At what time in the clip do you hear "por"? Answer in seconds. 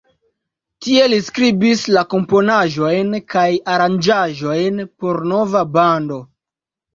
5.05-5.21